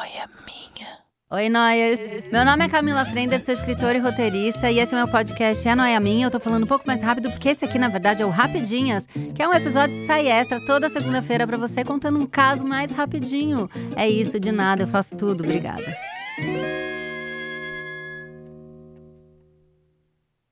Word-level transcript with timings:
noia 0.00 0.30
minha. 0.46 0.88
Oi, 1.30 1.48
Noyers! 1.50 2.00
Meu 2.32 2.42
nome 2.42 2.64
é 2.64 2.68
Camila 2.68 3.04
Frender, 3.04 3.44
sou 3.44 3.52
escritora 3.52 3.98
e 3.98 4.00
roteirista, 4.00 4.70
e 4.70 4.78
esse 4.78 4.94
é 4.94 4.96
meu 4.96 5.06
podcast 5.06 5.68
É 5.68 5.74
Noia 5.74 6.00
Minha. 6.00 6.26
Eu 6.26 6.30
tô 6.30 6.40
falando 6.40 6.64
um 6.64 6.66
pouco 6.66 6.86
mais 6.86 7.02
rápido, 7.02 7.30
porque 7.30 7.50
esse 7.50 7.66
aqui, 7.66 7.78
na 7.78 7.88
verdade, 7.88 8.22
é 8.22 8.26
o 8.26 8.30
Rapidinhas, 8.30 9.04
que 9.34 9.42
é 9.42 9.46
um 9.46 9.52
episódio 9.52 9.94
de 9.94 10.06
sai 10.06 10.26
extra 10.26 10.58
toda 10.64 10.88
segunda-feira 10.88 11.46
para 11.46 11.58
você, 11.58 11.84
contando 11.84 12.18
um 12.18 12.24
caso 12.24 12.64
mais 12.64 12.90
rapidinho. 12.90 13.68
É 13.94 14.08
isso, 14.08 14.40
de 14.40 14.50
nada, 14.50 14.84
eu 14.84 14.88
faço 14.88 15.14
tudo. 15.14 15.44
Obrigada. 15.44 15.94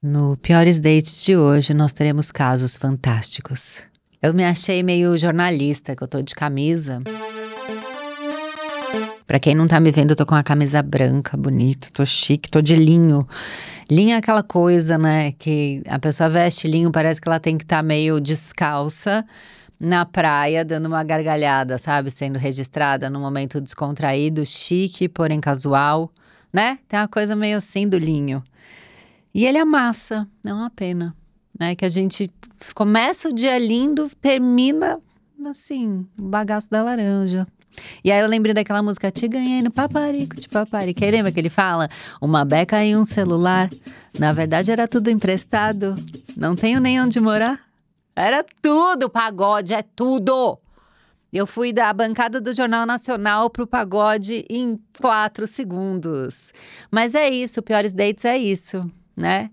No 0.03 0.37
Piores 0.37 0.79
Dates 0.79 1.25
de 1.25 1.37
hoje, 1.37 1.73
nós 1.73 1.95
teremos 1.95 2.30
casos 2.30 2.77
fantásticos. 2.77 3.83
Eu 4.23 4.35
me 4.35 4.45
achei 4.45 4.83
meio 4.83 5.17
jornalista, 5.17 5.96
que 5.96 6.03
eu 6.03 6.09
tô 6.09 6.21
de 6.21 6.35
camisa. 6.35 7.01
Pra 9.29 9.39
quem 9.39 9.55
não 9.55 9.69
tá 9.69 9.79
me 9.79 9.91
vendo, 9.91 10.13
eu 10.13 10.17
tô 10.17 10.25
com 10.25 10.35
uma 10.35 10.43
camisa 10.43 10.83
branca, 10.83 11.37
bonita, 11.37 11.89
tô 11.93 12.07
chique, 12.07 12.51
tô 12.51 12.62
de 12.62 12.75
linho. 12.75 13.29
Linho 13.91 14.12
é 14.12 14.16
aquela 14.16 14.43
coisa, 14.43 14.97
né, 14.97 15.33
que 15.33 15.83
a 15.87 15.98
pessoa 15.98 16.30
veste 16.30 16.66
linho, 16.66 16.91
parece 16.91 17.21
que 17.21 17.29
ela 17.29 17.38
tem 17.38 17.59
que 17.59 17.65
estar 17.65 17.77
tá 17.77 17.83
meio 17.83 18.23
descalça 18.23 19.23
na 19.79 20.07
praia, 20.07 20.65
dando 20.65 20.87
uma 20.87 21.05
gargalhada, 21.05 21.77
sabe? 21.77 22.11
Sendo 22.11 22.38
registrada 22.38 23.11
num 23.11 23.21
momento 23.21 23.61
descontraído, 23.61 24.47
chique, 24.47 25.11
porém 25.11 25.41
casual, 25.41 26.10
né? 26.51 26.79
Tem 26.88 26.99
uma 26.99 27.07
coisa 27.07 27.37
meio 27.37 27.59
assim 27.59 27.87
do 27.87 27.99
linho. 27.99 28.43
E 29.35 29.45
ele 29.45 29.59
amassa, 29.59 30.27
é 30.43 30.55
uma 30.55 30.71
pena, 30.71 31.15
né? 31.60 31.74
Que 31.74 31.85
a 31.85 31.91
gente 31.91 32.33
começa 32.74 33.29
o 33.29 33.35
dia 33.35 33.59
lindo, 33.59 34.10
termina 34.23 34.99
assim, 35.47 36.07
o 36.19 36.23
bagaço 36.23 36.71
da 36.71 36.83
laranja. 36.83 37.47
E 38.03 38.11
aí 38.11 38.21
eu 38.21 38.27
lembrei 38.27 38.55
daquela 38.55 38.83
música 38.83 39.11
Te 39.11 39.29
ganhei 39.29 39.63
no 39.63 39.71
paparico 39.71 40.39
de 40.39 40.49
paparico. 40.49 41.05
Aí 41.05 41.11
lembra 41.11 41.33
que 41.33 41.39
ele 41.39 41.51
fala? 41.51 41.89
Uma 42.21 42.45
beca 42.45 42.85
e 42.85 42.97
um 42.97 43.05
celular. 43.05 43.71
Na 44.19 44.33
verdade 44.33 44.71
era 44.71 44.88
tudo 44.88 45.10
emprestado. 45.10 45.97
Não 46.37 46.57
tenho 46.57 46.80
nem 46.80 47.01
onde 47.01 47.21
morar. 47.21 47.60
Era 48.15 48.45
tudo, 48.60 49.09
pagode 49.09 49.73
é 49.73 49.83
tudo. 49.83 50.59
Eu 51.33 51.47
fui 51.47 51.73
da 51.73 51.93
bancada 51.93 52.41
do 52.41 52.52
Jornal 52.52 52.87
Nacional 52.87 53.51
pro 53.51 53.66
pagode 53.66 54.45
em 54.49 54.80
quatro 54.99 55.47
segundos. 55.47 56.53
Mas 56.91 57.15
é 57.15 57.29
isso, 57.29 57.63
piores 57.63 57.93
dates 57.93 58.25
é 58.25 58.37
isso, 58.37 58.91
né? 59.15 59.51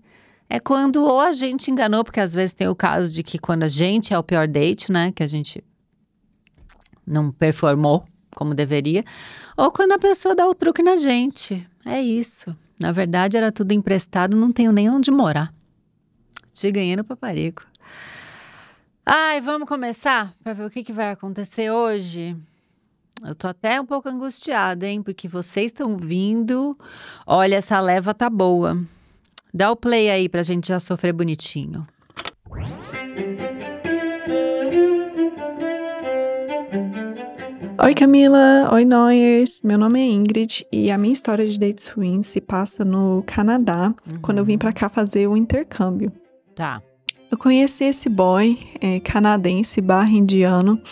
É 0.48 0.58
quando 0.58 1.04
ou 1.04 1.20
a 1.20 1.32
gente 1.32 1.70
enganou, 1.70 2.02
porque 2.02 2.20
às 2.20 2.32
vezes 2.32 2.54
tem 2.54 2.66
o 2.66 2.74
caso 2.74 3.12
de 3.12 3.22
que 3.22 3.38
quando 3.38 3.64
a 3.64 3.68
gente 3.68 4.14
é 4.14 4.18
o 4.18 4.22
pior 4.22 4.48
date, 4.48 4.90
né? 4.90 5.12
Que 5.14 5.22
a 5.22 5.26
gente 5.26 5.62
não 7.06 7.30
performou 7.30 8.06
como 8.34 8.54
deveria, 8.54 9.04
ou 9.56 9.70
quando 9.70 9.92
a 9.92 9.98
pessoa 9.98 10.34
dá 10.34 10.46
o 10.46 10.54
truque 10.54 10.82
na 10.82 10.96
gente. 10.96 11.66
É 11.84 12.00
isso. 12.02 12.54
Na 12.78 12.92
verdade, 12.92 13.36
era 13.36 13.50
tudo 13.50 13.72
emprestado, 13.72 14.36
não 14.36 14.52
tenho 14.52 14.72
nem 14.72 14.90
onde 14.90 15.10
morar. 15.10 15.52
Te 16.52 16.70
ganhei 16.70 16.96
no 16.96 17.04
paparico. 17.04 17.62
Ai, 19.04 19.40
vamos 19.40 19.68
começar 19.68 20.34
para 20.42 20.52
ver 20.52 20.64
o 20.64 20.70
que, 20.70 20.82
que 20.82 20.92
vai 20.92 21.10
acontecer 21.10 21.70
hoje. 21.70 22.36
Eu 23.24 23.34
tô 23.34 23.46
até 23.48 23.80
um 23.80 23.86
pouco 23.86 24.08
angustiada, 24.08 24.86
hein? 24.86 25.02
Porque 25.02 25.26
vocês 25.26 25.66
estão 25.66 25.96
vindo. 25.96 26.76
Olha, 27.26 27.56
essa 27.56 27.80
leva 27.80 28.12
tá 28.12 28.28
boa. 28.28 28.78
Dá 29.54 29.70
o 29.70 29.76
play 29.76 30.10
aí 30.10 30.28
pra 30.28 30.42
gente 30.42 30.68
já 30.68 30.78
sofrer 30.78 31.14
bonitinho. 31.14 31.86
Oi 37.86 37.94
Camila, 37.94 38.68
oi 38.72 38.84
Noyers, 38.84 39.62
meu 39.62 39.78
nome 39.78 40.00
é 40.00 40.04
Ingrid 40.04 40.66
e 40.72 40.90
a 40.90 40.98
minha 40.98 41.12
história 41.12 41.46
de 41.46 41.56
dates 41.56 41.86
ruins 41.86 42.26
se 42.26 42.40
passa 42.40 42.84
no 42.84 43.22
Canadá, 43.24 43.94
uhum. 44.10 44.18
quando 44.20 44.38
eu 44.38 44.44
vim 44.44 44.58
para 44.58 44.72
cá 44.72 44.88
fazer 44.88 45.28
o 45.28 45.36
intercâmbio. 45.36 46.10
Tá. 46.52 46.82
Eu 47.30 47.38
conheci 47.38 47.84
esse 47.84 48.08
boy 48.08 48.58
é, 48.80 48.98
canadense 48.98 49.80
barra 49.80 50.10
indiano 50.10 50.82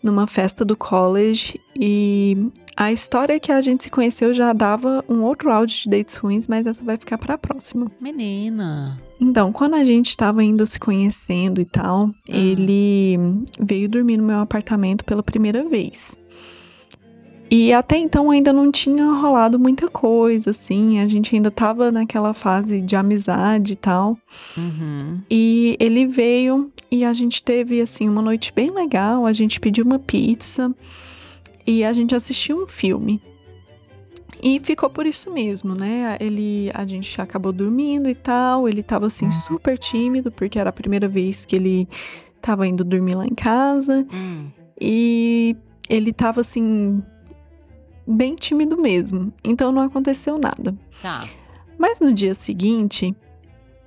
numa 0.00 0.28
festa 0.28 0.64
do 0.64 0.76
college 0.76 1.60
e 1.76 2.36
a 2.76 2.92
história 2.92 3.40
que 3.40 3.50
a 3.50 3.60
gente 3.60 3.82
se 3.82 3.90
conheceu 3.90 4.32
já 4.32 4.52
dava 4.52 5.04
um 5.08 5.24
outro 5.24 5.50
áudio 5.50 5.76
de 5.76 5.90
dates 5.90 6.14
ruins, 6.14 6.46
mas 6.46 6.64
essa 6.64 6.84
vai 6.84 6.96
ficar 6.96 7.18
para 7.18 7.34
a 7.34 7.38
próxima. 7.38 7.90
Menina. 8.00 8.96
Então, 9.20 9.50
quando 9.50 9.74
a 9.74 9.84
gente 9.84 10.10
estava 10.10 10.40
ainda 10.40 10.64
se 10.66 10.78
conhecendo 10.78 11.60
e 11.60 11.64
tal, 11.64 12.04
uhum. 12.04 12.12
ele 12.28 13.18
veio 13.58 13.88
dormir 13.88 14.18
no 14.18 14.22
meu 14.22 14.38
apartamento 14.38 15.04
pela 15.04 15.24
primeira 15.24 15.68
vez. 15.68 16.16
E 17.50 17.72
até 17.72 17.96
então 17.96 18.30
ainda 18.30 18.52
não 18.52 18.70
tinha 18.70 19.10
rolado 19.12 19.58
muita 19.58 19.88
coisa, 19.88 20.50
assim. 20.50 21.00
A 21.00 21.08
gente 21.08 21.34
ainda 21.34 21.50
tava 21.50 21.90
naquela 21.90 22.34
fase 22.34 22.80
de 22.80 22.94
amizade 22.94 23.72
e 23.72 23.76
tal. 23.76 24.18
Uhum. 24.56 25.18
E 25.30 25.76
ele 25.80 26.06
veio 26.06 26.70
e 26.90 27.04
a 27.04 27.12
gente 27.12 27.42
teve, 27.42 27.80
assim, 27.80 28.08
uma 28.08 28.20
noite 28.20 28.52
bem 28.54 28.70
legal. 28.70 29.24
A 29.24 29.32
gente 29.32 29.60
pediu 29.60 29.84
uma 29.84 29.98
pizza 29.98 30.74
e 31.66 31.84
a 31.84 31.92
gente 31.92 32.14
assistiu 32.14 32.62
um 32.64 32.66
filme. 32.66 33.20
E 34.42 34.60
ficou 34.60 34.88
por 34.88 35.06
isso 35.06 35.32
mesmo, 35.32 35.74
né? 35.74 36.16
Ele, 36.20 36.70
a 36.74 36.86
gente 36.86 37.20
acabou 37.20 37.52
dormindo 37.52 38.08
e 38.08 38.14
tal. 38.14 38.68
Ele 38.68 38.82
tava 38.82 39.06
assim 39.06 39.32
super 39.32 39.76
tímido 39.76 40.30
porque 40.30 40.58
era 40.58 40.70
a 40.70 40.72
primeira 40.72 41.08
vez 41.08 41.44
que 41.44 41.56
ele 41.56 41.88
tava 42.40 42.66
indo 42.66 42.84
dormir 42.84 43.16
lá 43.16 43.24
em 43.24 43.34
casa. 43.34 44.06
Hum. 44.12 44.46
E 44.80 45.56
ele 45.88 46.12
tava 46.12 46.40
assim 46.40 47.02
bem 48.08 48.34
tímido 48.34 48.80
mesmo. 48.80 49.32
Então 49.44 49.70
não 49.70 49.82
aconteceu 49.82 50.38
nada. 50.38 50.74
Tá. 51.02 51.28
Mas 51.78 52.00
no 52.00 52.12
dia 52.12 52.34
seguinte, 52.34 53.14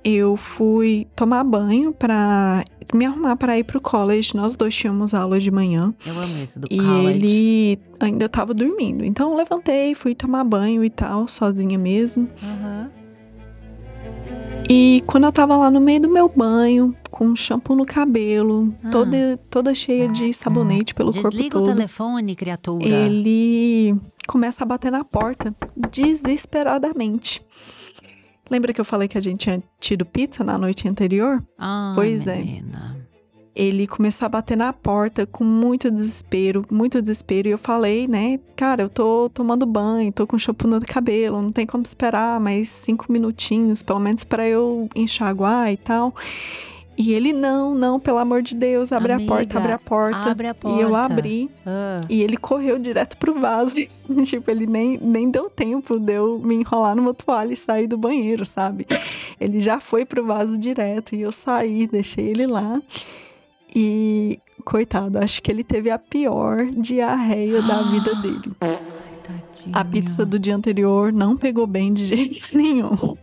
eu 0.04 0.36
fui 0.36 1.06
tomar 1.14 1.44
banho 1.44 1.92
para 1.92 2.64
me 2.94 3.06
arrumar 3.06 3.36
para 3.36 3.58
ir 3.58 3.64
pro 3.64 3.80
college. 3.80 4.34
Nós 4.34 4.56
dois 4.56 4.74
tínhamos 4.74 5.14
aula 5.14 5.38
de 5.38 5.50
manhã. 5.50 5.94
Eu 6.06 6.18
amo 6.18 6.38
isso 6.42 6.58
do 6.58 6.68
e 6.70 6.76
college. 6.78 7.26
E 7.26 7.78
ele 7.78 7.80
ainda 8.00 8.28
tava 8.28 8.54
dormindo. 8.54 9.04
Então 9.04 9.30
eu 9.30 9.36
levantei, 9.36 9.94
fui 9.94 10.14
tomar 10.14 10.44
banho 10.44 10.84
e 10.84 10.90
tal, 10.90 11.28
sozinha 11.28 11.78
mesmo. 11.78 12.28
Uhum. 12.42 12.88
E 14.68 15.02
quando 15.06 15.24
eu 15.24 15.32
tava 15.32 15.56
lá 15.56 15.70
no 15.70 15.80
meio 15.80 16.00
do 16.00 16.08
meu 16.08 16.28
banho, 16.34 16.96
com 17.10 17.36
shampoo 17.36 17.76
no 17.76 17.84
cabelo, 17.84 18.72
ah. 18.82 18.90
toda, 18.90 19.38
toda 19.50 19.74
cheia 19.74 20.08
de 20.08 20.32
sabonete 20.32 20.94
pelo 20.94 21.10
Desliga 21.10 21.28
corpo 21.28 21.50
todo. 21.50 21.64
Desliga 21.64 21.72
o 21.72 21.74
telefone, 21.74 22.34
criatura. 22.34 22.84
Ele 22.86 23.94
começa 24.26 24.64
a 24.64 24.66
bater 24.66 24.90
na 24.90 25.04
porta 25.04 25.54
desesperadamente. 25.76 27.44
Lembra 28.50 28.72
que 28.72 28.80
eu 28.80 28.84
falei 28.84 29.08
que 29.08 29.16
a 29.16 29.22
gente 29.22 29.40
tinha 29.40 29.62
tido 29.80 30.04
pizza 30.04 30.44
na 30.44 30.58
noite 30.58 30.88
anterior? 30.88 31.42
Ah, 31.58 31.92
pois 31.94 32.26
menina. 32.26 32.96
é. 32.98 33.02
Ele 33.54 33.86
começou 33.86 34.24
a 34.24 34.28
bater 34.30 34.56
na 34.56 34.72
porta 34.72 35.26
com 35.26 35.44
muito 35.44 35.90
desespero, 35.90 36.64
muito 36.70 37.00
desespero. 37.02 37.48
E 37.48 37.50
eu 37.50 37.58
falei, 37.58 38.08
né, 38.08 38.40
cara, 38.56 38.82
eu 38.82 38.88
tô 38.88 39.28
tomando 39.28 39.66
banho, 39.66 40.10
tô 40.10 40.26
com 40.26 40.38
shampoo 40.38 40.66
no 40.68 40.80
cabelo, 40.80 41.40
não 41.40 41.52
tem 41.52 41.66
como 41.66 41.82
esperar 41.82 42.40
mais 42.40 42.68
cinco 42.70 43.12
minutinhos, 43.12 43.82
pelo 43.82 44.00
menos 44.00 44.24
para 44.24 44.48
eu 44.48 44.88
enxaguar 44.94 45.70
e 45.70 45.76
tal. 45.76 46.14
E 46.96 47.12
ele, 47.14 47.32
não, 47.32 47.74
não, 47.74 47.98
pelo 47.98 48.18
amor 48.18 48.42
de 48.42 48.54
Deus, 48.54 48.92
abre 48.92 49.14
Amiga, 49.14 49.32
a 49.32 49.36
porta, 49.36 49.58
abre 49.58 49.72
a 49.72 49.78
porta. 49.78 50.30
Abre 50.30 50.46
a 50.48 50.54
porta. 50.54 50.78
E 50.78 50.80
eu 50.82 50.94
abri. 50.94 51.50
Ah. 51.66 52.00
E 52.08 52.22
ele 52.22 52.36
correu 52.36 52.78
direto 52.78 53.16
pro 53.16 53.40
vaso. 53.40 53.74
tipo, 54.24 54.50
ele 54.50 54.66
nem, 54.66 54.98
nem 54.98 55.30
deu 55.30 55.48
tempo 55.48 55.98
de 55.98 56.12
eu 56.12 56.38
me 56.38 56.54
enrolar 56.56 56.94
numa 56.94 57.14
toalha 57.14 57.54
e 57.54 57.56
sair 57.56 57.86
do 57.86 57.96
banheiro, 57.96 58.44
sabe? 58.44 58.86
Ele 59.40 59.58
já 59.58 59.80
foi 59.80 60.04
pro 60.04 60.24
vaso 60.24 60.58
direto. 60.58 61.14
E 61.14 61.22
eu 61.22 61.32
saí, 61.32 61.86
deixei 61.86 62.28
ele 62.28 62.46
lá. 62.46 62.80
E, 63.74 64.38
coitado, 64.62 65.18
acho 65.18 65.42
que 65.42 65.50
ele 65.50 65.64
teve 65.64 65.90
a 65.90 65.98
pior 65.98 66.66
diarreia 66.66 67.62
da 67.62 67.82
vida 67.82 68.14
dele. 68.20 68.52
Ai, 68.60 68.78
a 69.72 69.84
pizza 69.84 70.26
do 70.26 70.38
dia 70.38 70.56
anterior 70.56 71.12
não 71.12 71.36
pegou 71.36 71.66
bem 71.66 71.92
de 71.92 72.04
jeito 72.06 72.56
nenhum. 72.56 73.16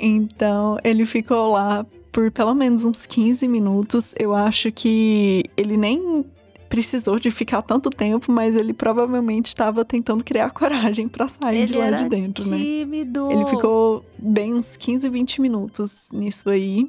Então, 0.00 0.78
ele 0.82 1.04
ficou 1.04 1.52
lá 1.52 1.84
por 2.12 2.30
pelo 2.30 2.54
menos 2.54 2.84
uns 2.84 3.06
15 3.06 3.46
minutos. 3.48 4.14
Eu 4.18 4.34
acho 4.34 4.70
que 4.72 5.44
ele 5.56 5.76
nem 5.76 6.24
precisou 6.68 7.18
de 7.18 7.30
ficar 7.30 7.62
tanto 7.62 7.90
tempo, 7.90 8.30
mas 8.30 8.54
ele 8.54 8.72
provavelmente 8.72 9.46
estava 9.46 9.84
tentando 9.84 10.22
criar 10.22 10.50
coragem 10.52 11.08
para 11.08 11.26
sair 11.28 11.62
ele 11.62 11.66
de 11.66 11.78
lá 11.78 11.90
de 11.90 12.08
dentro, 12.08 12.44
tímido. 12.44 13.28
né? 13.28 13.34
Ele 13.34 13.46
ficou 13.46 14.04
bem 14.18 14.54
uns 14.54 14.76
15, 14.76 15.08
20 15.08 15.40
minutos 15.40 16.08
nisso 16.12 16.50
aí. 16.50 16.86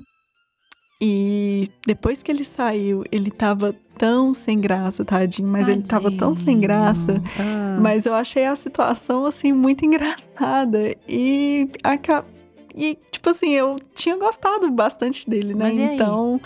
E 1.01 1.69
depois 1.87 2.21
que 2.21 2.29
ele 2.29 2.43
saiu, 2.43 3.05
ele 3.09 3.31
tava 3.31 3.73
tão 3.97 4.33
sem 4.33 4.59
graça, 4.59 5.05
tadinho, 5.05 5.47
mas 5.47 5.61
tadinho. 5.61 5.81
ele 5.81 5.87
tava 5.87 6.11
tão 6.11 6.35
sem 6.35 6.59
graça. 6.59 7.23
Ah. 7.39 7.77
Mas 7.79 8.05
eu 8.05 8.13
achei 8.13 8.45
a 8.45 8.55
situação 8.55 9.25
assim 9.25 9.53
muito 9.53 9.83
engraçada 9.85 10.93
e 11.07 11.69
acabou 11.83 12.38
e, 12.79 12.97
tipo 13.11 13.29
assim, 13.29 13.51
eu 13.53 13.75
tinha 13.93 14.15
gostado 14.17 14.69
bastante 14.71 15.29
dele, 15.29 15.53
né? 15.53 15.71
Então, 15.73 16.39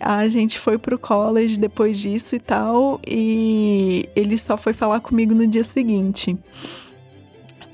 A 0.00 0.28
gente 0.28 0.58
foi 0.60 0.78
pro 0.78 0.96
college 0.98 1.58
depois 1.58 1.98
disso 1.98 2.36
e 2.36 2.38
tal, 2.38 3.00
e 3.04 4.08
ele 4.14 4.38
só 4.38 4.56
foi 4.56 4.72
falar 4.72 5.00
comigo 5.00 5.34
no 5.34 5.44
dia 5.46 5.64
seguinte. 5.64 6.38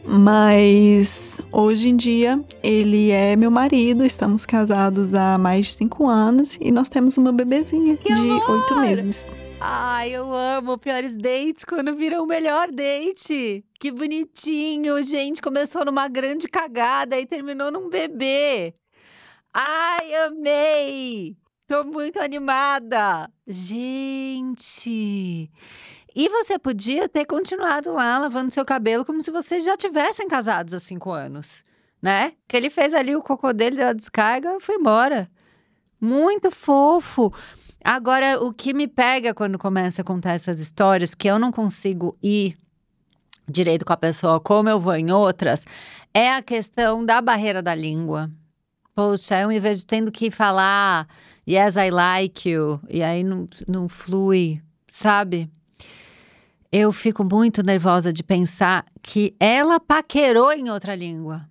Mas 0.07 1.41
hoje 1.51 1.89
em 1.89 1.97
dia 1.97 2.39
ele 2.63 3.11
é 3.11 3.35
meu 3.37 3.51
marido, 3.51 4.05
estamos 4.05 4.45
casados 4.45 5.15
há 5.15 5.39
mais 5.39 5.67
de 5.67 5.73
cinco 5.73 6.07
anos 6.07 6.59
e 6.61 6.71
nós 6.71 6.89
temos 6.91 7.17
uma 7.17 7.33
bebezinha 7.33 7.97
Que 7.97 8.15
de 8.15 8.21
amor! 8.21 8.51
oito 8.51 8.77
meses. 8.81 9.35
Ai, 9.67 10.11
eu 10.11 10.31
amo 10.31 10.77
piores 10.77 11.17
dates 11.17 11.65
quando 11.65 11.97
viram 11.97 12.23
o 12.23 12.27
melhor 12.27 12.71
date. 12.71 13.65
Que 13.81 13.91
bonitinho, 13.91 15.03
gente. 15.03 15.41
Começou 15.41 15.87
numa 15.87 16.07
grande 16.07 16.49
cagada 16.49 17.19
e 17.19 17.25
terminou 17.25 17.73
num 17.73 17.89
bebê. 17.89 18.75
Ai, 19.55 20.15
amei! 20.27 21.35
Tô 21.67 21.83
muito 21.83 22.21
animada. 22.21 23.33
Gente. 23.47 25.51
E 26.15 26.29
você 26.29 26.59
podia 26.59 27.09
ter 27.09 27.25
continuado 27.25 27.91
lá 27.91 28.19
lavando 28.19 28.53
seu 28.53 28.67
cabelo 28.67 29.03
como 29.03 29.23
se 29.23 29.31
vocês 29.31 29.65
já 29.65 29.79
tivessem 29.79 30.29
casados 30.29 30.75
há 30.75 30.79
cinco 30.79 31.11
anos, 31.11 31.65
né? 32.03 32.35
Que 32.47 32.59
ele 32.59 32.69
fez 32.69 32.93
ali 32.93 33.17
o 33.17 33.23
cocô 33.23 33.51
dele, 33.55 33.77
deu 33.77 33.89
a 33.89 33.93
descarga 33.95 34.57
e 34.57 34.61
foi 34.61 34.75
embora. 34.75 35.27
Muito 35.99 36.51
fofo. 36.51 37.33
Agora, 37.87 38.43
o 38.43 38.51
que 38.51 38.73
me 38.73 38.89
pega 38.89 39.35
quando 39.35 39.59
começa 39.59 40.01
a 40.01 40.05
contar 40.05 40.33
essas 40.33 40.59
histórias, 40.59 41.15
que 41.15 41.29
eu 41.29 41.39
não 41.39 41.53
consigo 41.53 42.17
ir 42.23 42.57
direito 43.47 43.85
com 43.85 43.93
a 43.93 43.97
pessoa 43.97 44.41
como 44.41 44.71
eu 44.71 44.81
vou 44.81 44.97
em 44.97 45.11
outras, 45.11 45.67
é 46.15 46.33
a 46.33 46.41
questão 46.41 47.05
da 47.05 47.21
barreira 47.21 47.63
da 47.63 47.75
língua. 47.75 48.31
Poxa, 48.95 49.39
eu, 49.39 49.53
em 49.53 49.61
vez 49.61 49.81
de 49.81 49.87
tendo 49.87 50.11
que 50.11 50.31
falar 50.31 51.07
yes, 51.47 51.77
I 51.77 51.91
like 51.91 52.49
you, 52.49 52.81
e 52.89 53.03
aí 53.03 53.23
não, 53.23 53.47
não 53.69 53.87
flui, 53.87 54.63
sabe? 54.91 55.51
Eu 56.73 56.91
fico 56.91 57.23
muito 57.23 57.63
nervosa 57.63 58.15
de 58.15 58.23
pensar 58.23 58.87
que 59.03 59.37
ela 59.39 59.79
paquerou 59.79 60.51
em 60.53 60.71
outra 60.71 60.95
língua. 60.95 61.47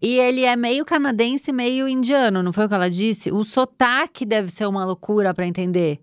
E 0.00 0.18
ele 0.18 0.42
é 0.44 0.56
meio 0.56 0.84
canadense, 0.84 1.52
meio 1.52 1.88
indiano, 1.88 2.42
não 2.42 2.52
foi 2.52 2.66
o 2.66 2.68
que 2.68 2.74
ela 2.74 2.90
disse? 2.90 3.30
O 3.30 3.44
sotaque 3.44 4.24
deve 4.24 4.50
ser 4.50 4.66
uma 4.66 4.84
loucura 4.84 5.32
para 5.32 5.46
entender. 5.46 6.00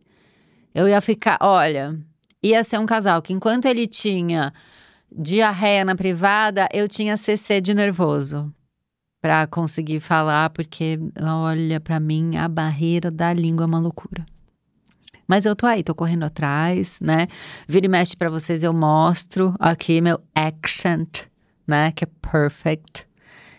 Eu 0.73 0.88
ia 0.88 1.01
ficar, 1.01 1.38
olha, 1.41 2.00
ia 2.41 2.63
ser 2.63 2.79
um 2.79 2.85
casal 2.85 3.21
que 3.21 3.33
enquanto 3.33 3.65
ele 3.65 3.85
tinha 3.85 4.53
diarreia 5.12 5.83
na 5.83 5.95
privada, 5.95 6.68
eu 6.73 6.88
tinha 6.88 7.18
CC 7.18 7.59
de 7.59 7.73
nervoso 7.73 8.51
para 9.21 9.45
conseguir 9.45 10.00
falar, 10.00 10.50
porque 10.50 10.97
olha, 11.21 11.79
para 11.79 12.00
mim 12.00 12.38
a 12.38 12.47
barreira 12.47 13.12
da 13.12 13.31
língua 13.31 13.65
é 13.65 13.67
uma 13.67 13.79
loucura. 13.79 14.25
Mas 15.27 15.45
eu 15.45 15.56
tô 15.56 15.65
aí, 15.65 15.83
tô 15.83 15.94
correndo 15.94 16.24
atrás, 16.24 17.00
né? 17.00 17.27
Vira 17.67 17.85
e 17.85 17.89
mexe 17.89 18.17
para 18.17 18.29
vocês, 18.29 18.63
eu 18.63 18.74
mostro 18.74 19.56
aqui 19.59 20.01
meu 20.01 20.19
accent, 20.35 21.25
né? 21.67 21.91
Que 21.91 22.03
é 22.03 22.07
perfect. 22.07 23.07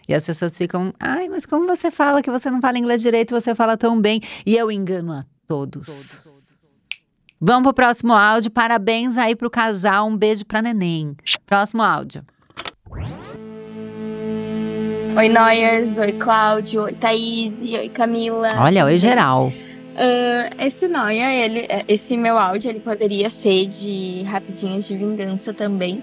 E 0.09 0.15
as 0.15 0.27
pessoas 0.27 0.57
ficam, 0.57 0.93
ai, 0.99 1.29
mas 1.29 1.47
como 1.47 1.67
você 1.67 1.91
fala 1.91 2.23
que 2.23 2.31
você 2.31 2.51
não 2.51 2.61
fala 2.61 2.79
inglês 2.79 3.01
direito, 3.01 3.35
você 3.35 3.55
fala 3.55 3.77
tão 3.77 4.01
bem? 4.01 4.21
E 4.45 4.57
eu 4.57 4.71
engano 4.71 5.13
a 5.13 5.25
todos. 5.47 6.57
Vamos 7.41 7.65
pro 7.65 7.75
próximo 7.75 8.13
áudio. 8.13 8.51
Parabéns 8.51 9.17
aí 9.17 9.35
pro 9.35 9.51
casal. 9.51 10.07
Um 10.09 10.17
beijo 10.17 10.45
pra 10.47 10.63
neném. 10.63 11.17
Próximo 11.45 11.83
áudio. 11.83 12.25
Oi, 15.17 15.29
Noyers. 15.29 15.99
Oi, 15.99 16.13
Cláudio. 16.13 16.83
Oi, 16.83 16.93
Thaís. 16.93 17.53
Oi, 17.61 17.89
Camila. 17.89 18.55
Olha, 18.61 18.85
oi, 18.85 18.97
geral. 18.97 19.53
Ah, 19.97 20.65
esse 20.65 20.89
Noia, 20.89 21.33
ele, 21.35 21.67
esse 21.87 22.17
meu 22.17 22.39
áudio, 22.39 22.71
ele 22.71 22.81
poderia 22.81 23.29
ser 23.29 23.67
de 23.67 24.23
rapidinhas 24.23 24.87
de 24.87 24.97
vingança 24.97 25.53
também. 25.53 26.03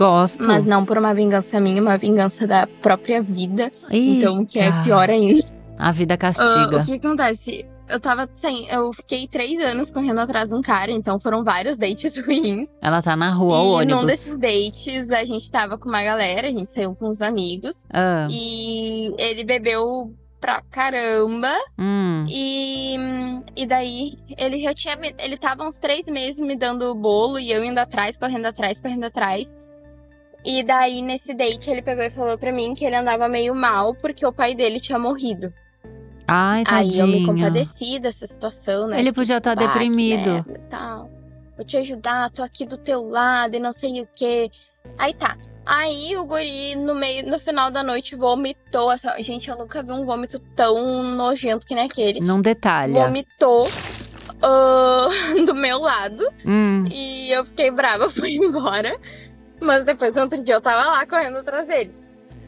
Gosto. 0.00 0.46
Mas 0.46 0.64
não 0.64 0.84
por 0.86 0.96
uma 0.96 1.12
vingança 1.14 1.60
minha, 1.60 1.82
uma 1.82 1.98
vingança 1.98 2.46
da 2.46 2.66
própria 2.66 3.20
vida. 3.22 3.70
Então, 3.90 4.46
que 4.46 4.58
é 4.58 4.64
Eita, 4.64 4.82
pior 4.82 5.10
ainda. 5.10 5.44
A 5.78 5.92
vida 5.92 6.16
castiga. 6.16 6.78
o 6.80 6.84
que 6.86 6.94
acontece? 6.94 7.66
Eu 7.86 8.00
tava 8.00 8.26
sem. 8.32 8.66
Eu 8.68 8.92
fiquei 8.94 9.28
três 9.28 9.60
anos 9.62 9.90
correndo 9.90 10.20
atrás 10.20 10.48
de 10.48 10.54
um 10.54 10.62
cara, 10.62 10.90
então 10.90 11.18
foram 11.20 11.44
vários 11.44 11.76
dates 11.76 12.16
ruins. 12.24 12.70
Ela 12.80 13.02
tá 13.02 13.14
na 13.14 13.30
rua, 13.30 13.58
o 13.60 13.82
e 13.82 13.84
num 13.84 13.98
ônibus. 13.98 14.06
desses 14.06 14.38
dates, 14.38 15.10
a 15.10 15.24
gente 15.24 15.50
tava 15.50 15.76
com 15.76 15.88
uma 15.88 16.02
galera, 16.02 16.48
a 16.48 16.50
gente 16.50 16.68
saiu 16.70 16.94
com 16.94 17.08
uns 17.10 17.20
amigos. 17.20 17.86
Ah, 17.92 18.26
E 18.30 19.12
ele 19.18 19.44
bebeu 19.44 20.14
pra 20.40 20.62
caramba. 20.70 21.52
hum. 21.78 22.24
E, 22.28 22.96
e 23.56 23.66
daí 23.66 24.12
ele 24.38 24.60
já 24.60 24.72
tinha. 24.72 24.96
me- 24.96 25.14
Ele 25.18 25.36
tava 25.36 25.64
uns 25.66 25.78
três 25.78 26.06
meses 26.06 26.40
me 26.40 26.56
dando 26.56 26.90
o 26.90 26.94
bolo 26.94 27.38
e 27.38 27.50
eu 27.52 27.62
indo 27.64 27.78
atrás, 27.78 28.16
correndo 28.16 28.46
atrás, 28.46 28.80
correndo 28.80 29.04
atrás. 29.04 29.54
E 30.44 30.62
daí, 30.62 31.02
nesse 31.02 31.34
date, 31.34 31.70
ele 31.70 31.82
pegou 31.82 32.02
e 32.04 32.10
falou 32.10 32.38
pra 32.38 32.52
mim 32.52 32.74
que 32.74 32.84
ele 32.84 32.96
andava 32.96 33.28
meio 33.28 33.54
mal 33.54 33.94
porque 33.94 34.24
o 34.24 34.32
pai 34.32 34.54
dele 34.54 34.80
tinha 34.80 34.98
morrido. 34.98 35.52
Ai, 36.26 36.62
Aí 36.68 36.98
eu 36.98 37.06
me 37.06 37.12
tadinho. 37.14 37.26
compadeci 37.26 37.98
dessa 37.98 38.26
situação, 38.26 38.86
né? 38.86 38.98
Ele 39.00 39.12
podia 39.12 39.38
estar 39.38 39.56
tipo, 39.56 39.64
"Ah, 39.64 39.72
que 39.72 39.78
deprimido. 39.78 40.30
merda 40.30 40.54
e 40.54 40.70
tal. 40.70 41.10
Vou 41.56 41.66
te 41.66 41.76
ajudar, 41.76 42.30
tô 42.30 42.42
aqui 42.42 42.64
do 42.64 42.78
teu 42.78 43.06
lado 43.08 43.56
e 43.56 43.60
não 43.60 43.72
sei 43.72 44.00
o 44.00 44.08
quê. 44.14 44.50
Aí 44.96 45.12
tá. 45.12 45.36
Aí 45.66 46.16
o 46.16 46.24
guri, 46.24 46.74
no 46.76 46.94
meio, 46.94 47.26
no 47.28 47.38
final 47.38 47.70
da 47.70 47.82
noite, 47.82 48.16
vomitou. 48.16 48.90
Essa... 48.90 49.20
Gente, 49.20 49.50
eu 49.50 49.58
nunca 49.58 49.82
vi 49.82 49.92
um 49.92 50.04
vômito 50.06 50.38
tão 50.56 51.02
nojento 51.16 51.66
que 51.66 51.74
nem 51.74 51.84
aquele. 51.84 52.20
Não 52.20 52.40
detalha. 52.40 53.04
Vomitou 53.06 53.68
ah, 54.42 55.08
do 55.46 55.54
meu 55.54 55.80
lado. 55.80 56.24
Hum. 56.46 56.84
E 56.90 57.30
eu 57.30 57.44
fiquei 57.44 57.70
brava, 57.70 58.08
fui 58.10 58.36
embora. 58.36 58.98
Mas 59.60 59.84
depois, 59.84 60.14
no 60.14 60.22
outro 60.22 60.42
dia, 60.42 60.54
eu 60.54 60.60
tava 60.60 60.90
lá 60.90 61.06
correndo 61.06 61.38
atrás 61.38 61.66
dele. 61.66 61.94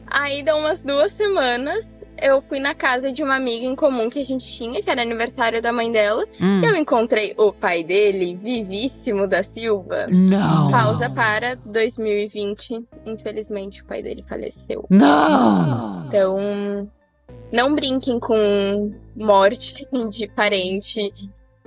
Aí, 0.07 0.43
deu 0.43 0.57
umas 0.57 0.83
duas 0.83 1.11
semanas, 1.11 2.01
eu 2.21 2.41
fui 2.41 2.59
na 2.59 2.73
casa 2.73 3.11
de 3.11 3.23
uma 3.23 3.35
amiga 3.35 3.65
em 3.65 3.75
comum 3.75 4.09
que 4.09 4.21
a 4.21 4.25
gente 4.25 4.45
tinha, 4.45 4.81
que 4.81 4.89
era 4.89 5.01
aniversário 5.01 5.61
da 5.61 5.71
mãe 5.73 5.91
dela. 5.91 6.25
Hum. 6.39 6.63
Eu 6.63 6.75
encontrei 6.75 7.33
o 7.37 7.51
pai 7.51 7.83
dele, 7.83 8.39
Vivíssimo 8.41 9.27
da 9.27 9.43
Silva. 9.43 10.07
Não. 10.07 10.71
Pausa 10.71 11.09
para 11.09 11.55
2020. 11.65 12.85
Infelizmente, 13.05 13.81
o 13.81 13.85
pai 13.85 14.01
dele 14.01 14.23
faleceu. 14.27 14.85
Não. 14.89 16.05
Então, 16.07 16.89
não 17.51 17.73
brinquem 17.75 18.19
com 18.19 18.93
morte 19.15 19.87
de 20.09 20.27
parente. 20.27 21.13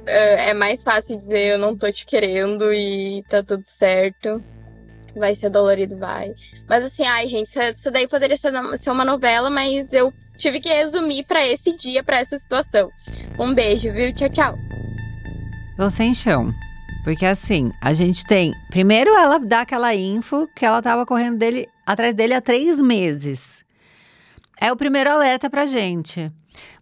É 0.06 0.50
é 0.50 0.54
mais 0.54 0.84
fácil 0.84 1.16
dizer 1.16 1.54
eu 1.54 1.58
não 1.58 1.76
tô 1.76 1.90
te 1.90 2.06
querendo 2.06 2.72
e 2.72 3.24
tá 3.28 3.42
tudo 3.42 3.64
certo. 3.66 4.42
Vai 5.16 5.34
ser 5.34 5.48
dolorido, 5.50 5.96
vai. 5.96 6.34
Mas 6.68 6.84
assim, 6.84 7.04
ai, 7.04 7.26
gente, 7.26 7.46
isso- 7.46 7.60
isso 7.62 7.90
daí 7.90 8.06
poderia 8.06 8.36
ser 8.36 8.52
uma 8.90 9.04
novela, 9.04 9.48
mas 9.50 9.90
eu 9.92 10.12
tive 10.36 10.60
que 10.60 10.68
resumir 10.68 11.24
pra 11.24 11.46
esse 11.46 11.76
dia, 11.76 12.04
pra 12.04 12.18
essa 12.18 12.38
situação. 12.38 12.90
Um 13.38 13.54
beijo, 13.54 13.90
viu? 13.92 14.12
Tchau, 14.14 14.28
tchau. 14.28 14.58
Tô 15.76 15.88
sem 15.90 16.12
chão. 16.14 16.52
Porque 17.04 17.24
assim, 17.24 17.70
a 17.82 17.92
gente 17.92 18.24
tem. 18.24 18.52
Primeiro, 18.68 19.10
ela 19.14 19.38
dá 19.38 19.60
aquela 19.60 19.94
info 19.94 20.48
que 20.54 20.66
ela 20.66 20.82
tava 20.82 21.06
correndo 21.06 21.38
dele, 21.38 21.68
atrás 21.86 22.14
dele 22.14 22.34
há 22.34 22.40
três 22.40 22.80
meses. 22.80 23.64
É 24.60 24.72
o 24.72 24.76
primeiro 24.76 25.10
alerta 25.10 25.48
pra 25.48 25.66
gente. 25.66 26.32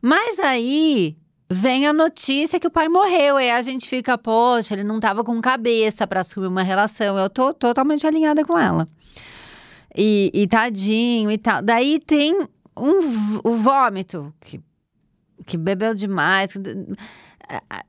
Mas 0.00 0.38
aí 0.38 1.16
vem 1.50 1.86
a 1.86 1.92
notícia 1.92 2.58
que 2.58 2.66
o 2.66 2.70
pai 2.70 2.88
morreu. 2.88 3.38
E 3.38 3.50
a 3.50 3.62
gente 3.62 3.88
fica, 3.88 4.16
poxa, 4.16 4.74
ele 4.74 4.84
não 4.84 5.00
tava 5.00 5.24
com 5.24 5.40
cabeça 5.40 6.06
pra 6.06 6.20
assumir 6.20 6.46
uma 6.46 6.62
relação. 6.62 7.18
Eu 7.18 7.28
tô 7.30 7.52
totalmente 7.52 8.06
alinhada 8.06 8.44
com 8.44 8.58
ela. 8.58 8.88
E, 9.96 10.30
e 10.34 10.46
tadinho 10.46 11.30
e 11.30 11.38
tal. 11.38 11.62
Daí 11.62 11.98
tem 12.00 12.48
um, 12.76 13.40
o 13.44 13.56
vômito, 13.56 14.34
que, 14.40 14.60
que 15.46 15.56
bebeu 15.56 15.94
demais. 15.94 16.52
que 16.52 16.60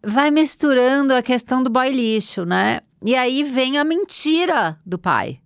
vai 0.03 0.31
misturando 0.31 1.13
a 1.13 1.21
questão 1.21 1.63
do 1.63 1.69
boy 1.69 1.89
lixo, 1.89 2.45
né? 2.45 2.81
E 3.03 3.15
aí 3.15 3.43
vem 3.43 3.77
a 3.77 3.83
mentira 3.83 4.79
do 4.85 4.97
pai, 4.97 5.39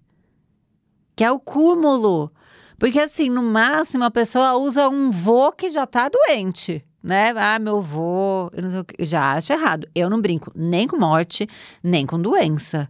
que 1.15 1.23
é 1.23 1.31
o 1.31 1.39
cúmulo. 1.39 2.31
Porque, 2.77 2.99
assim, 2.99 3.29
no 3.29 3.43
máximo 3.43 4.05
a 4.05 4.11
pessoa 4.11 4.55
usa 4.55 4.87
um 4.87 5.11
vô 5.11 5.51
que 5.51 5.69
já 5.69 5.85
tá 5.85 6.09
doente, 6.09 6.85
né? 7.01 7.33
Ah, 7.35 7.59
meu 7.59 7.81
vô, 7.81 8.49
eu 8.53 8.63
não 8.63 8.69
sei 8.69 8.79
o 8.79 8.85
quê. 8.85 9.05
já 9.05 9.33
acho 9.33 9.53
errado. 9.53 9.87
Eu 9.95 10.09
não 10.09 10.21
brinco 10.21 10.51
nem 10.55 10.87
com 10.87 10.97
morte, 10.97 11.47
nem 11.83 12.05
com 12.05 12.21
doença. 12.21 12.89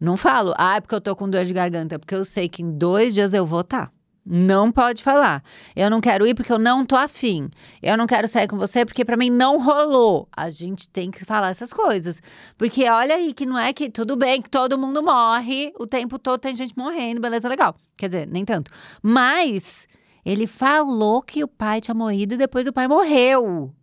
Não 0.00 0.16
falo, 0.16 0.54
ah, 0.56 0.76
é 0.76 0.80
porque 0.80 0.94
eu 0.94 1.00
tô 1.00 1.14
com 1.14 1.28
dor 1.28 1.44
de 1.44 1.52
garganta, 1.52 1.98
porque 1.98 2.14
eu 2.14 2.24
sei 2.24 2.48
que 2.48 2.62
em 2.62 2.70
dois 2.70 3.12
dias 3.14 3.34
eu 3.34 3.44
vou 3.44 3.60
estar. 3.60 3.92
Não 4.24 4.70
pode 4.70 5.02
falar. 5.02 5.42
Eu 5.74 5.90
não 5.90 6.00
quero 6.00 6.26
ir 6.26 6.34
porque 6.34 6.52
eu 6.52 6.58
não 6.58 6.84
tô 6.84 6.94
afim. 6.94 7.50
Eu 7.82 7.96
não 7.96 8.06
quero 8.06 8.28
sair 8.28 8.46
com 8.46 8.56
você 8.56 8.84
porque 8.84 9.04
pra 9.04 9.16
mim 9.16 9.30
não 9.30 9.62
rolou. 9.62 10.28
A 10.34 10.50
gente 10.50 10.88
tem 10.88 11.10
que 11.10 11.24
falar 11.24 11.50
essas 11.50 11.72
coisas. 11.72 12.22
Porque 12.56 12.88
olha 12.88 13.14
aí 13.14 13.32
que 13.32 13.46
não 13.46 13.58
é 13.58 13.72
que 13.72 13.90
tudo 13.90 14.16
bem 14.16 14.42
que 14.42 14.50
todo 14.50 14.78
mundo 14.78 15.02
morre, 15.02 15.72
o 15.78 15.86
tempo 15.86 16.18
todo 16.18 16.38
tem 16.38 16.54
gente 16.54 16.76
morrendo, 16.76 17.20
beleza, 17.20 17.48
legal. 17.48 17.74
Quer 17.96 18.08
dizer, 18.08 18.26
nem 18.26 18.44
tanto. 18.44 18.70
Mas 19.02 19.88
ele 20.24 20.46
falou 20.46 21.22
que 21.22 21.42
o 21.42 21.48
pai 21.48 21.80
tinha 21.80 21.94
morrido 21.94 22.34
e 22.34 22.38
depois 22.38 22.66
o 22.66 22.72
pai 22.72 22.86
morreu. 22.86 23.74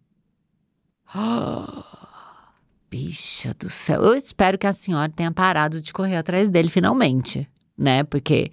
Bicha 2.90 3.54
do 3.60 3.70
céu. 3.70 4.02
Eu 4.04 4.14
espero 4.14 4.58
que 4.58 4.68
a 4.68 4.74
senhora 4.74 5.12
tenha 5.12 5.32
parado 5.32 5.82
de 5.82 5.92
correr 5.92 6.16
atrás 6.16 6.50
dele 6.50 6.70
finalmente, 6.70 7.50
né? 7.78 8.04
Porque 8.04 8.52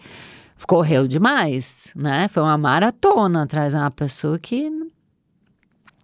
correu 0.67 1.07
demais, 1.07 1.93
né? 1.95 2.29
Foi 2.29 2.43
uma 2.43 2.59
maratona 2.59 3.43
atrás 3.43 3.75
de 3.75 3.79
uma 3.79 3.91
pessoa 3.91 4.39
que 4.39 4.71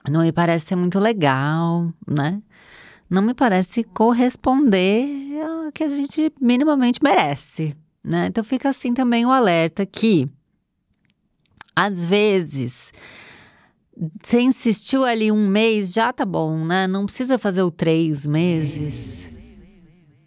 não 0.08 0.20
me 0.22 0.32
parece 0.32 0.66
ser 0.66 0.76
muito 0.76 0.98
legal, 0.98 1.88
né? 2.06 2.42
Não 3.08 3.22
me 3.22 3.34
parece 3.34 3.82
corresponder 3.82 5.08
ao 5.42 5.72
que 5.72 5.82
a 5.82 5.88
gente 5.88 6.32
minimamente 6.40 7.00
merece, 7.02 7.76
né? 8.04 8.26
Então 8.26 8.44
fica 8.44 8.68
assim 8.68 8.94
também 8.94 9.26
o 9.26 9.30
alerta 9.30 9.84
que 9.84 10.30
às 11.74 12.04
vezes 12.04 12.92
você 14.22 14.40
insistiu 14.40 15.04
ali 15.04 15.30
um 15.30 15.46
mês, 15.46 15.92
já 15.92 16.12
tá 16.12 16.24
bom, 16.24 16.64
né? 16.64 16.86
Não 16.86 17.04
precisa 17.04 17.38
fazer 17.38 17.62
o 17.62 17.70
três 17.70 18.26
meses. 18.26 19.28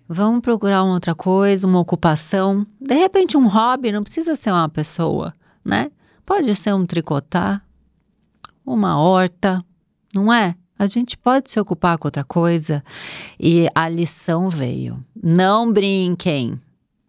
Vamos 0.08 0.42
procurar 0.42 0.84
uma 0.84 0.94
outra 0.94 1.16
coisa, 1.16 1.66
uma 1.66 1.80
ocupação. 1.80 2.68
De 2.80 2.94
repente, 2.94 3.36
um 3.36 3.48
hobby, 3.48 3.92
não 3.92 4.04
precisa 4.04 4.36
ser 4.36 4.52
uma 4.52 4.70
pessoa, 4.70 5.34
né? 5.66 5.90
Pode 6.26 6.54
ser 6.56 6.74
um 6.74 6.86
tricotar, 6.86 7.66
uma 8.66 9.00
horta, 9.00 9.64
não 10.14 10.32
é? 10.32 10.56
A 10.78 10.86
gente 10.86 11.18
pode 11.18 11.50
se 11.50 11.60
ocupar 11.60 11.98
com 11.98 12.08
outra 12.08 12.24
coisa. 12.24 12.84
E 13.40 13.68
a 13.74 13.88
lição 13.90 14.50
veio. 14.50 15.04
Não 15.16 15.72
brinquem. 15.72 16.60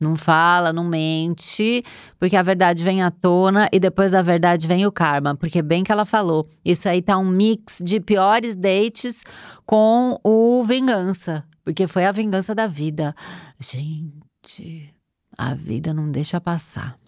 Não 0.00 0.16
fala, 0.16 0.72
não 0.72 0.84
mente, 0.84 1.84
porque 2.18 2.36
a 2.36 2.42
verdade 2.42 2.82
vem 2.84 3.02
à 3.02 3.10
tona 3.10 3.68
e 3.72 3.78
depois 3.78 4.10
da 4.10 4.22
verdade 4.22 4.66
vem 4.66 4.84
o 4.86 4.92
karma. 4.92 5.34
Porque 5.34 5.62
bem 5.62 5.84
que 5.84 5.92
ela 5.92 6.04
falou, 6.04 6.46
isso 6.64 6.88
aí 6.88 7.00
tá 7.00 7.16
um 7.16 7.24
mix 7.24 7.78
de 7.82 8.00
piores 8.00 8.54
dates 8.54 9.22
com 9.64 10.18
o 10.22 10.64
vingança. 10.64 11.44
Porque 11.64 11.86
foi 11.86 12.04
a 12.04 12.12
vingança 12.12 12.54
da 12.54 12.66
vida. 12.66 13.14
Gente, 13.58 14.92
a 15.38 15.54
vida 15.54 15.94
não 15.94 16.10
deixa 16.10 16.40
passar. 16.40 16.98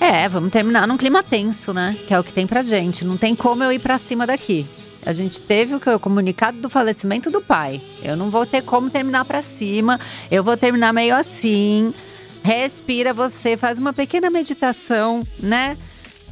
É, 0.00 0.28
vamos 0.28 0.50
terminar 0.50 0.86
num 0.86 0.96
clima 0.96 1.22
tenso, 1.22 1.72
né? 1.72 1.96
Que 2.06 2.14
é 2.14 2.18
o 2.18 2.24
que 2.24 2.32
tem 2.32 2.46
pra 2.46 2.62
gente. 2.62 3.04
Não 3.04 3.16
tem 3.16 3.34
como 3.34 3.64
eu 3.64 3.72
ir 3.72 3.78
pra 3.78 3.98
cima 3.98 4.26
daqui. 4.26 4.66
A 5.08 5.12
gente 5.14 5.40
teve 5.40 5.74
o, 5.74 5.80
comunicado 5.98 6.60
do 6.60 6.68
falecimento 6.68 7.30
do 7.30 7.40
pai. 7.40 7.80
Eu 8.02 8.14
não 8.14 8.28
vou 8.28 8.44
ter 8.44 8.60
como 8.60 8.90
terminar 8.90 9.24
para 9.24 9.40
cima. 9.40 9.98
Eu 10.30 10.44
vou 10.44 10.54
terminar 10.54 10.92
meio 10.92 11.16
assim. 11.16 11.94
Respira 12.42 13.14
você, 13.14 13.56
faz 13.56 13.78
uma 13.78 13.94
pequena 13.94 14.28
meditação, 14.28 15.20
né? 15.40 15.78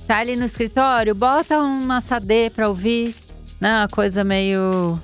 Tá 0.06 0.18
ali 0.18 0.36
no 0.36 0.44
escritório, 0.44 1.14
bota 1.14 1.58
uma 1.58 2.02
sadê 2.02 2.50
para 2.50 2.68
ouvir, 2.68 3.14
né? 3.58 3.78
Uma 3.78 3.88
coisa 3.88 4.22
meio 4.22 5.00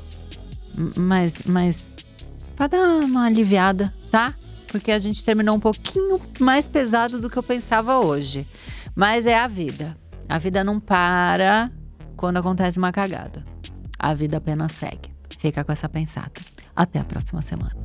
mais 0.94 1.42
mais 1.44 1.94
para 2.54 2.66
dar 2.66 2.96
uma 3.02 3.24
aliviada, 3.24 3.90
tá? 4.10 4.34
Porque 4.68 4.92
a 4.92 4.98
gente 4.98 5.24
terminou 5.24 5.56
um 5.56 5.60
pouquinho 5.60 6.20
mais 6.38 6.68
pesado 6.68 7.18
do 7.22 7.30
que 7.30 7.38
eu 7.38 7.42
pensava 7.42 8.00
hoje. 8.00 8.46
Mas 8.94 9.24
é 9.24 9.38
a 9.38 9.48
vida. 9.48 9.96
A 10.28 10.36
vida 10.36 10.62
não 10.62 10.78
para 10.78 11.70
quando 12.18 12.36
acontece 12.36 12.76
uma 12.76 12.92
cagada 12.92 13.50
a 14.02 14.12
vida 14.12 14.38
apenas 14.38 14.73
segue. 14.73 15.12
Fica 15.38 15.62
com 15.62 15.73
essa 15.73 15.88
pensada. 15.88 16.32
Até 16.75 16.99
a 16.99 17.04
próxima 17.04 17.40
semana. 17.40 17.76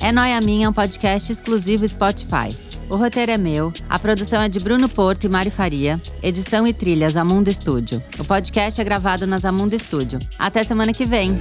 É 0.00 0.12
Noia 0.12 0.40
Minha 0.40 0.66
é 0.66 0.68
um 0.68 0.72
podcast 0.72 1.32
exclusivo 1.32 1.86
Spotify. 1.86 2.56
O 2.88 2.94
roteiro 2.94 3.32
é 3.32 3.38
meu, 3.38 3.72
a 3.88 3.98
produção 3.98 4.40
é 4.40 4.48
de 4.48 4.60
Bruno 4.60 4.88
Porto 4.88 5.24
e 5.24 5.28
Mari 5.28 5.50
Faria, 5.50 6.00
edição 6.22 6.68
e 6.68 6.72
trilhas 6.72 7.16
Amundo 7.16 7.50
Estúdio. 7.50 8.00
O 8.16 8.24
podcast 8.24 8.80
é 8.80 8.84
gravado 8.84 9.26
nas 9.26 9.44
Amundo 9.44 9.74
Estúdio. 9.74 10.20
Até 10.38 10.62
semana 10.62 10.92
que 10.92 11.04
vem! 11.04 11.32